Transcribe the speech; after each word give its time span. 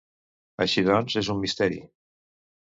Així 0.65 0.85
doncs, 0.87 1.19
és 1.23 1.31
un 1.35 1.45
misteri. 1.45 1.81